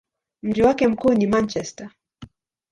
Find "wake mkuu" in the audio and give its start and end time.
0.63-1.13